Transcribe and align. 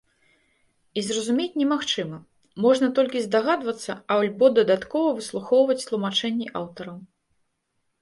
І 1.01 1.03
зразумець 1.07 1.59
немагчыма, 1.63 2.17
можна 2.67 2.87
толькі 3.01 3.23
здагадвацца 3.27 3.99
альбо 4.19 4.45
дадаткова 4.59 5.09
выслухоўваць 5.21 5.81
тлумачэнні 5.87 6.53
аўтараў. 6.65 6.97